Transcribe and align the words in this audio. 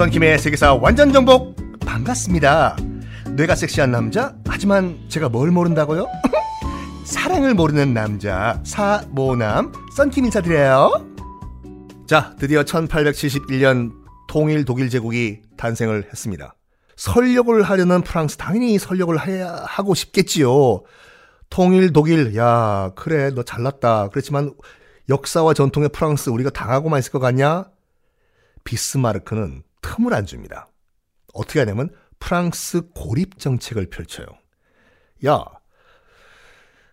썬킴의 0.00 0.38
세계사 0.38 0.74
완전 0.74 1.12
정복 1.12 1.54
반갑습니다. 1.80 2.76
뇌가 3.36 3.54
섹시한 3.54 3.90
남자 3.90 4.34
하지만 4.46 4.98
제가 5.08 5.28
뭘 5.28 5.50
모른다고요? 5.50 6.06
사랑을 7.04 7.52
모르는 7.52 7.92
남자 7.92 8.62
사모남 8.64 9.72
썬킴 9.96 10.24
인사드려요. 10.24 11.06
자 12.06 12.34
드디어 12.38 12.62
1871년 12.62 13.92
통일 14.26 14.64
독일 14.64 14.88
제국이 14.88 15.42
탄생을 15.58 16.08
했습니다. 16.10 16.54
설력을 16.96 17.62
하려는 17.62 18.00
프랑스 18.00 18.38
당연히 18.38 18.78
설력을 18.78 19.26
해야 19.26 19.64
하고 19.66 19.94
싶겠지요. 19.94 20.82
통일 21.50 21.92
독일 21.92 22.36
야 22.36 22.92
그래 22.96 23.30
너 23.34 23.42
잘났다. 23.42 24.08
그렇지만 24.08 24.54
역사와 25.10 25.54
전통의 25.54 25.90
프랑스 25.90 26.30
우리가 26.30 26.50
당하고만 26.50 27.00
있을 27.00 27.10
것 27.12 27.18
같냐? 27.18 27.70
비스마르크는 28.64 29.62
틈을 29.82 30.14
안 30.14 30.24
줍니다. 30.24 30.68
어떻게 31.34 31.58
하냐면 31.58 31.90
프랑스 32.20 32.82
고립 32.94 33.38
정책을 33.38 33.90
펼쳐요. 33.90 34.26
야, 35.26 35.44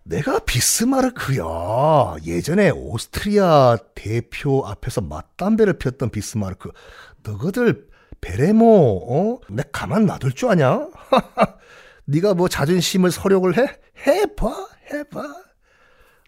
내가 0.03 0.39
비스마르크야. 0.39 2.15
예전에 2.25 2.71
오스트리아 2.71 3.77
대표 3.93 4.65
앞에서 4.65 5.01
맞담배를 5.01 5.73
피웠던 5.77 6.09
비스마르크. 6.09 6.71
너희들 7.23 7.87
베레모, 8.19 9.05
어? 9.09 9.39
내 9.49 9.63
가만 9.71 10.05
놔둘 10.07 10.33
줄 10.33 10.49
아냐? 10.49 10.87
네가 12.05 12.33
뭐 12.33 12.47
자존심을 12.47 13.11
서력을 13.11 13.57
해? 13.57 13.79
해봐, 14.07 14.67
해봐. 14.91 15.21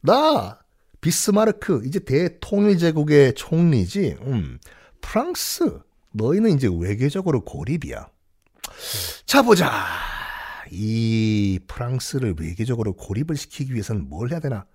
나 0.03 0.58
비스마르크 1.01 1.81
이제 1.85 1.99
대통일제국의 1.99 3.33
총리지. 3.35 4.17
음, 4.21 4.59
프랑스 5.01 5.79
너희는 6.11 6.51
이제 6.51 6.67
외교적으로 6.71 7.43
고립이야. 7.45 8.07
자 9.25 9.41
보자. 9.41 9.85
이 10.71 11.59
프랑스를 11.67 12.35
외교적으로 12.39 12.93
고립을 12.93 13.35
시키기 13.35 13.73
위해서는 13.73 14.07
뭘 14.09 14.29
해야 14.31 14.39
되나? 14.39 14.65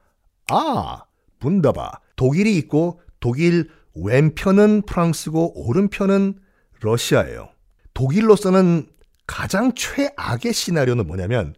아, 0.50 1.02
문더바. 1.40 2.00
독일이 2.16 2.56
있고 2.58 3.00
독일 3.20 3.70
왼편은 3.94 4.82
프랑스고 4.82 5.66
오른편은 5.66 6.40
러시아예요. 6.80 7.50
독일로서는 7.94 8.88
가장 9.26 9.72
최악의 9.74 10.52
시나리오는 10.52 11.06
뭐냐면 11.06 11.54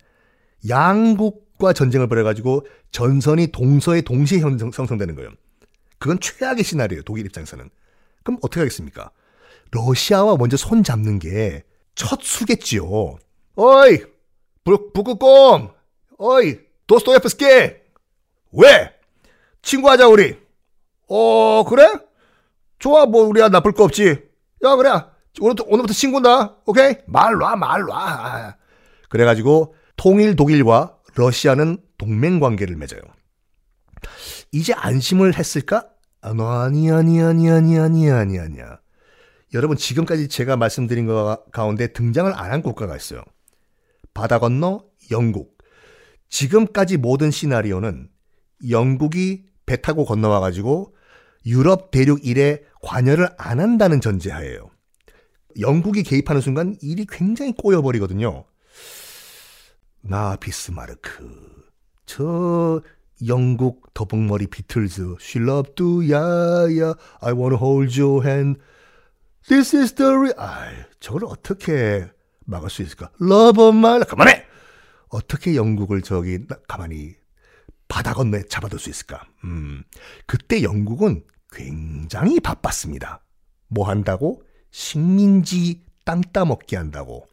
양국과 0.69 1.73
전쟁을 1.73 2.09
벌여가지고 2.09 2.67
전선이 2.97 3.49
동서에 3.49 4.01
동시에 4.01 4.41
형성되는 4.41 5.15
거예요. 5.17 5.31
그건 5.99 6.19
최악의 6.19 6.65
시나리오예요. 6.65 7.03
독일 7.03 7.27
입장에서는. 7.27 7.69
그럼 8.25 8.39
어떻게 8.43 8.61
하겠습니까? 8.61 9.11
러시아와 9.71 10.37
먼저 10.37 10.57
손 10.57 10.83
잡는 10.83 11.19
게 11.19 11.63
첫 11.97 12.21
수겠지요. 12.23 13.17
어이, 13.57 13.99
북, 14.63 14.93
북극곰! 14.93 15.71
어이, 16.19 16.59
도스토예프스키! 16.87 17.45
왜? 18.53 18.93
친구하자, 19.63 20.07
우리! 20.07 20.39
어, 21.09 21.65
그래? 21.65 21.91
좋아, 22.79 23.07
뭐, 23.07 23.23
우리야 23.25 23.49
나쁠 23.49 23.73
거 23.73 23.85
없지. 23.85 24.09
야, 24.65 24.77
그래. 24.77 24.91
오늘부터, 25.41 25.65
오늘부터 25.67 25.95
친구다. 25.95 26.57
오케이? 26.67 26.97
말 27.07 27.35
놔, 27.35 27.57
말 27.57 27.83
놔. 27.83 28.57
그래가지고, 29.09 29.75
통일 29.97 30.37
독일과 30.37 30.96
러시아는 31.17 31.79
동맹 31.99 32.41
관계를 32.41 32.77
맺어요. 32.77 33.01
이제 34.53 34.73
안심을 34.75 35.37
했을까? 35.37 35.89
아니, 36.21 36.91
아니, 36.91 37.21
아니, 37.21 37.51
아니, 37.51 37.79
아니, 37.79 38.11
아니, 38.11 38.39
아니야. 38.39 38.81
여러분 39.55 39.77
지금까지 39.77 40.29
제가 40.29 40.57
말씀드린 40.57 41.07
것 41.07 41.45
가운데 41.53 41.93
등장을 41.93 42.33
안 42.35 42.53
한 42.53 42.63
국가가 42.63 42.97
있어요. 42.97 43.23
바다 44.13 44.39
건너 44.39 44.85
영국. 45.11 45.57
지금까지 46.29 46.97
모든 46.97 47.31
시나리오는 47.31 48.09
영국이 48.69 49.47
배 49.67 49.81
타고 49.81 50.05
건너와 50.05 50.41
가지고 50.41 50.95
유럽 51.47 51.91
대륙 51.91 52.27
일에 52.27 52.65
관여를 52.83 53.29
안 53.39 53.61
한다는 53.61 54.01
전제하에요. 54.01 54.71
영국이 55.61 56.03
개입하는 56.03 56.41
순간 56.43 56.77
일이 56.83 57.07
굉장히 57.09 57.53
꼬여버리거든요. 57.53 58.45
나 60.09 60.37
비스마르크. 60.37 61.67
저 62.07 62.81
영국 63.27 63.93
더벅머리 63.95 64.47
비틀즈. 64.47 65.17
She 65.21 65.45
loved 65.45 65.75
to, 65.77 66.01
yeah, 66.03 66.67
yeah. 66.69 66.95
I 67.21 67.33
wanna 67.33 67.57
hold 67.57 67.99
your 67.99 68.25
hand. 68.25 68.61
This 69.49 69.77
is 69.77 69.95
the 69.95 70.13
real. 70.13 70.35
아, 70.39 70.71
저걸 71.01 71.25
어떻게 71.25 72.09
막을 72.45 72.71
수 72.71 72.83
있을까? 72.83 73.11
Love 73.21 73.63
of 73.65 73.77
my 73.77 73.97
life. 73.97 74.11
그만해! 74.11 74.45
어떻게 75.09 75.57
영국을 75.57 76.03
저기 76.03 76.39
가만히 76.69 77.15
바다 77.89 78.13
건너에 78.13 78.43
잡아둘 78.49 78.79
수 78.79 78.91
있을까? 78.91 79.25
음, 79.45 79.85
그때 80.27 80.63
영국은 80.63 81.25
굉장히 81.53 82.41
바빴습니다. 82.41 83.25
뭐 83.69 83.89
한다고? 83.89 84.43
식민지 84.71 85.83
땅 86.05 86.21
따먹기 86.21 86.77
한다고. 86.77 87.27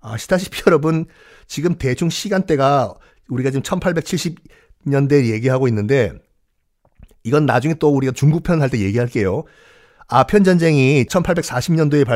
아시다시피 0.00 0.62
여러분, 0.66 1.06
지금 1.46 1.76
대충 1.76 2.08
시간대가 2.10 2.94
우리가 3.28 3.50
지금 3.50 3.62
1870년대 3.62 5.26
얘기하고 5.30 5.68
있는데, 5.68 6.12
이건 7.24 7.46
나중에 7.46 7.74
또 7.74 7.90
우리가 7.90 8.12
중국 8.12 8.42
편 8.42 8.60
할 8.62 8.70
때 8.70 8.78
얘기할게요. 8.80 9.44
아편 10.06 10.44
전쟁이 10.44 11.04
1840년도에 11.04 12.06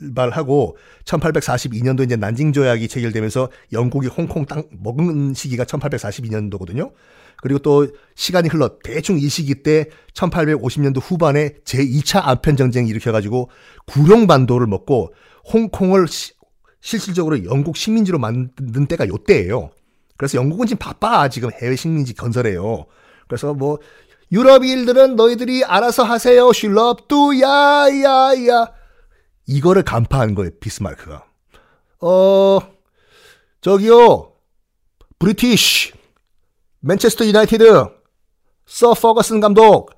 발발하고 0.00 0.76
1842년도 1.04 2.04
이제 2.04 2.16
난징 2.16 2.52
조약이 2.52 2.88
체결되면서 2.88 3.50
영국이 3.72 4.08
홍콩 4.08 4.44
땅 4.46 4.64
먹은 4.70 5.34
시기가 5.34 5.64
1842년도거든요. 5.64 6.92
그리고 7.42 7.58
또 7.60 7.86
시간이 8.16 8.48
흘러 8.48 8.78
대충 8.82 9.18
이 9.18 9.28
시기 9.28 9.62
때 9.62 9.90
1850년도 10.14 11.00
후반에 11.02 11.50
제2차 11.64 12.22
아편 12.24 12.56
전쟁이 12.56 12.88
일으켜 12.88 13.12
가지고 13.12 13.50
구룡반도를 13.86 14.66
먹고 14.66 15.14
홍콩을 15.52 16.08
시, 16.08 16.32
실질적으로 16.86 17.44
영국 17.46 17.76
식민지로 17.76 18.20
만든 18.20 18.86
때가 18.86 19.08
요때예요. 19.08 19.70
그래서 20.16 20.38
영국은 20.38 20.68
지금 20.68 20.78
바빠 20.78 21.28
지금 21.28 21.50
해외 21.60 21.74
식민지 21.74 22.14
건설해요. 22.14 22.86
그래서 23.26 23.54
뭐 23.54 23.80
유럽 24.30 24.64
일들은 24.64 25.16
너희들이 25.16 25.64
알아서 25.64 26.04
하세요. 26.04 26.52
슐럽도 26.52 27.40
야야야. 27.40 28.72
이거를 29.48 29.82
간파한 29.82 30.36
거예요. 30.36 30.52
비스마르크가. 30.60 31.24
어 32.02 32.60
저기요. 33.60 34.34
British 35.18 35.92
맨체스터 36.80 37.26
유나이티드 37.26 37.84
Sir 38.64 38.94
퍼거슨 38.94 39.40
감독 39.40 39.90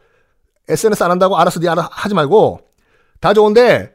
SNS 0.69 1.05
안 1.05 1.11
한다고 1.11 1.37
알아서 1.37 1.61
네 1.61 1.69
알아 1.69 1.91
하지 1.93 2.15
말고 2.15 2.61
다 3.21 3.35
좋은데 3.35 3.95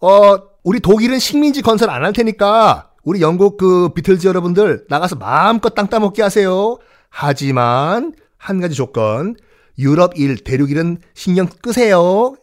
어 0.00 0.51
우리 0.62 0.80
독일은 0.80 1.18
식민지 1.18 1.62
건설 1.62 1.90
안 1.90 2.04
할 2.04 2.12
테니까 2.12 2.90
우리 3.04 3.20
영국 3.20 3.56
그 3.56 3.88
비틀즈 3.94 4.26
여러분들 4.26 4.86
나가서 4.88 5.16
마음껏 5.16 5.74
땅 5.74 5.88
따먹기 5.88 6.22
하세요. 6.22 6.78
하지만 7.10 8.14
한 8.36 8.60
가지 8.60 8.74
조건 8.74 9.34
유럽 9.78 10.16
일, 10.16 10.36
대륙 10.44 10.70
일은 10.70 10.98
신경 11.14 11.46
끄세요. 11.46 12.34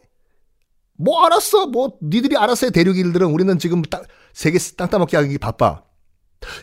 뭐 0.98 1.26
알았어. 1.26 1.68
뭐 1.68 1.98
니들이 2.04 2.36
알았어요. 2.36 2.72
대륙 2.72 2.98
일들은 2.98 3.28
우리는 3.28 3.58
지금 3.58 3.82
땅, 3.84 4.04
세계 4.34 4.60
땅 4.76 4.90
따먹기 4.90 5.16
하기 5.16 5.38
바빠. 5.38 5.84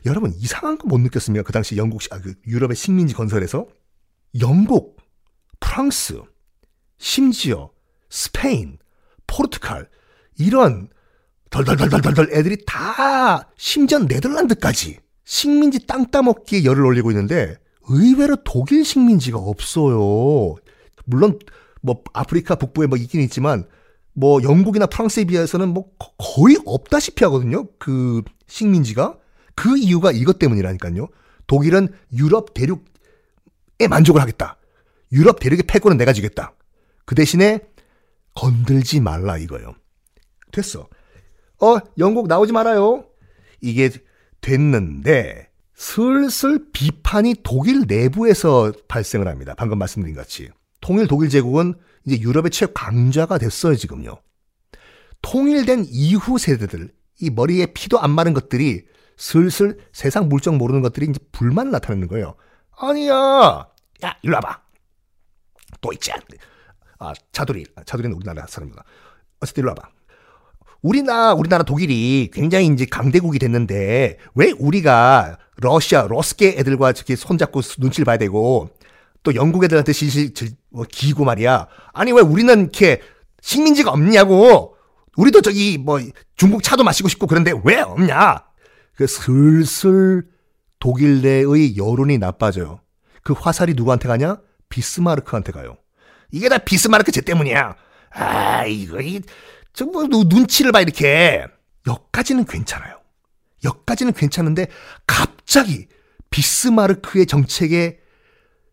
여러분 0.06 0.32
이상한 0.36 0.78
거 0.78 0.86
못 0.88 0.98
느꼈습니까? 1.00 1.42
그 1.44 1.52
당시 1.52 1.76
영국 1.76 2.00
아, 2.10 2.20
그 2.20 2.34
유럽의 2.46 2.76
식민지 2.76 3.14
건설에서 3.14 3.66
영국, 4.40 4.96
프랑스, 5.60 6.20
심지어 6.98 7.70
스페인, 8.10 8.78
포르투갈 9.26 9.88
이런 10.38 10.88
덜덜덜덜덜 11.64 12.30
애들이 12.32 12.58
다 12.66 13.48
심지어 13.56 13.98
네덜란드까지 14.00 14.98
식민지 15.24 15.86
땅 15.86 16.10
따먹기에 16.10 16.64
열을 16.64 16.84
올리고 16.84 17.10
있는데 17.10 17.56
의외로 17.88 18.36
독일 18.44 18.84
식민지가 18.84 19.38
없어요. 19.38 20.56
물론 21.04 21.38
뭐 21.80 22.02
아프리카 22.12 22.56
북부에 22.56 22.86
뭐 22.86 22.98
있긴 22.98 23.20
있지만 23.22 23.64
뭐 24.12 24.42
영국이나 24.42 24.86
프랑스에 24.86 25.24
비해서는 25.24 25.68
뭐 25.68 25.90
거의 26.18 26.58
없다시피 26.64 27.24
하거든요. 27.24 27.66
그 27.78 28.22
식민지가 28.46 29.16
그 29.54 29.76
이유가 29.76 30.10
이것 30.12 30.38
때문이라니까요. 30.38 31.08
독일은 31.46 31.88
유럽 32.12 32.54
대륙에 32.54 33.88
만족을 33.88 34.20
하겠다. 34.20 34.56
유럽 35.12 35.38
대륙의 35.38 35.64
패권은 35.66 35.96
내가 35.96 36.12
지겠다. 36.12 36.54
그 37.04 37.14
대신에 37.14 37.60
건들지 38.34 39.00
말라 39.00 39.38
이거예요. 39.38 39.74
됐어. 40.50 40.88
어, 41.60 41.78
영국 41.98 42.28
나오지 42.28 42.52
말아요. 42.52 43.06
이게 43.60 43.90
됐는데 44.40 45.50
슬슬 45.74 46.70
비판이 46.72 47.36
독일 47.42 47.84
내부에서 47.86 48.72
발생을 48.88 49.28
합니다. 49.28 49.54
방금 49.56 49.78
말씀드린 49.78 50.14
같이. 50.14 50.50
통일 50.80 51.06
독일 51.06 51.28
제국은 51.28 51.74
이제 52.06 52.20
유럽의 52.20 52.50
최강자가 52.50 53.38
됐어요, 53.38 53.74
지금요. 53.74 54.20
통일된 55.22 55.86
이후 55.88 56.38
세대들, 56.38 56.92
이 57.20 57.30
머리에 57.30 57.66
피도 57.66 57.98
안 58.00 58.10
마른 58.10 58.34
것들이 58.34 58.86
슬슬 59.16 59.78
세상 59.92 60.28
물정 60.28 60.58
모르는 60.58 60.82
것들이 60.82 61.06
이제 61.06 61.18
불만 61.32 61.70
나타나는 61.70 62.06
거예요. 62.08 62.36
아니야! 62.78 63.66
야, 64.04 64.16
일로 64.22 64.34
와봐. 64.34 64.62
또 65.80 65.92
있지. 65.92 66.12
아, 66.98 67.12
차두리. 67.32 67.66
차두리는 67.84 68.14
우리나라 68.14 68.46
사람이구나. 68.46 68.82
어쨌든 69.40 69.62
일로 69.62 69.70
와봐. 69.70 69.88
우리나라, 70.86 71.34
우리나라 71.34 71.64
독일이 71.64 72.30
굉장히 72.32 72.66
이제 72.66 72.86
강대국이 72.86 73.40
됐는데, 73.40 74.18
왜 74.34 74.52
우리가 74.56 75.36
러시아, 75.56 76.06
러스계 76.08 76.56
애들과 76.58 76.92
저렇게 76.92 77.16
손잡고 77.16 77.60
눈치를 77.78 78.04
봐야 78.04 78.18
되고, 78.18 78.70
또 79.24 79.34
영국 79.34 79.64
애들한테 79.64 79.92
실실 79.92 80.32
뭐 80.70 80.84
기고 80.88 81.24
말이야. 81.24 81.66
아니 81.92 82.12
왜 82.12 82.20
우리는 82.20 82.60
이렇게 82.60 83.00
식민지가 83.42 83.90
없냐고. 83.90 84.76
우리도 85.16 85.40
저기 85.40 85.78
뭐 85.78 85.98
중국 86.36 86.62
차도 86.62 86.84
마시고 86.84 87.08
싶고 87.08 87.26
그런데 87.26 87.52
왜 87.64 87.80
없냐? 87.80 88.44
그 88.94 89.08
슬슬 89.08 90.22
독일 90.78 91.22
내의 91.22 91.76
여론이 91.76 92.18
나빠져요. 92.18 92.80
그 93.24 93.32
화살이 93.32 93.74
누구한테 93.74 94.06
가냐? 94.06 94.38
비스마르크한테 94.68 95.50
가요. 95.50 95.76
이게 96.30 96.48
다 96.48 96.58
비스마르크 96.58 97.10
쟤 97.10 97.22
때문이야. 97.22 97.74
아 98.12 98.64
이거 98.66 99.00
이정 99.00 99.22
뭐 99.84 100.06
눈치를 100.06 100.72
봐 100.72 100.80
이렇게. 100.80 101.44
여기까지는 101.86 102.44
괜찮아요. 102.46 103.00
여기까지는 103.64 104.12
괜찮은데 104.12 104.68
갑자기 105.06 105.88
비스마르크의 106.30 107.26
정책에 107.26 107.98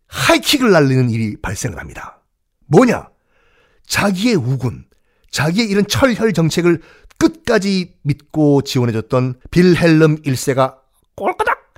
하이킥을 0.08 0.72
날리는 0.72 1.10
일이 1.10 1.38
발생을 1.42 1.80
합니다. 1.80 2.22
뭐냐? 2.68 3.10
자기의 3.86 4.36
우군, 4.36 4.86
자기의 5.32 5.68
이런 5.68 5.88
철혈 5.88 6.34
정책을 6.34 6.82
끝까지 7.18 7.98
믿고 8.04 8.62
지원해줬던 8.62 9.40
빌헬름 9.52 10.22
1세가 10.22 10.78
꼴까닥 11.16 11.74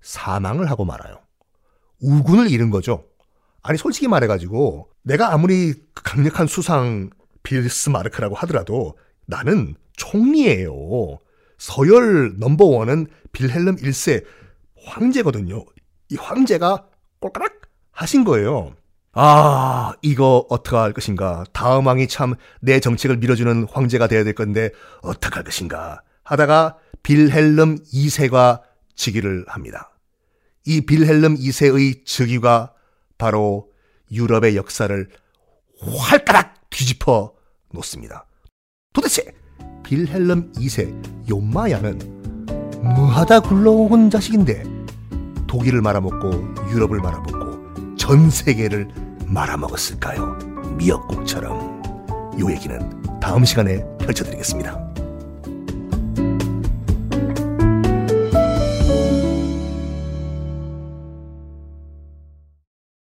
사망을 0.00 0.70
하고 0.70 0.84
말아요. 0.84 1.20
우군을 2.00 2.50
잃은 2.50 2.70
거죠. 2.70 3.04
아니 3.62 3.76
솔직히 3.78 4.08
말해가지고 4.08 4.88
내가 5.02 5.32
아무리 5.32 5.74
강력한 5.94 6.46
수상 6.46 7.10
빌스마르크라고 7.42 8.34
하더라도 8.36 8.96
나는 9.26 9.74
총리예요. 9.96 11.18
서열 11.58 12.38
넘버원은 12.38 13.06
빌헬름 13.32 13.76
1세 13.76 14.24
황제거든요. 14.84 15.64
이 16.08 16.16
황제가 16.16 16.86
꼴까닥 17.20 17.60
하신 17.92 18.24
거예요. 18.24 18.74
아, 19.12 19.92
이거 20.02 20.46
어떡할 20.48 20.92
것인가. 20.92 21.44
다음 21.52 21.86
왕이 21.86 22.06
참 22.08 22.34
내 22.60 22.80
정책을 22.80 23.18
밀어주는 23.18 23.66
황제가 23.70 24.06
되어야 24.06 24.24
될 24.24 24.34
건데 24.34 24.70
어떡할 25.02 25.44
것인가. 25.44 26.02
하다가 26.22 26.78
빌헬름 27.02 27.78
2세가 27.92 28.62
즉위를 28.94 29.44
합니다. 29.48 29.90
이 30.64 30.80
빌헬름 30.82 31.36
2세의 31.36 32.04
즉위가 32.06 32.72
바로 33.18 33.70
유럽의 34.12 34.56
역사를 34.56 35.08
활가락 35.82 36.59
뒤집어 36.80 37.34
놓습니다. 37.72 38.24
도대체 38.94 39.34
빌헬름 39.84 40.52
2세 40.52 41.28
요마야는 41.28 41.98
뭐하다 42.82 43.40
굴러온 43.40 44.08
자식인데 44.08 44.64
독일을 45.46 45.82
말아먹고 45.82 46.30
유럽을 46.70 47.00
말아먹고 47.00 47.96
전 47.96 48.30
세계를 48.30 48.88
말아먹었을까요? 49.26 50.38
미역국처럼. 50.78 51.82
이 52.38 52.50
얘기는 52.50 53.20
다음 53.20 53.44
시간에 53.44 53.84
펼쳐드리겠습니다. 53.98 54.89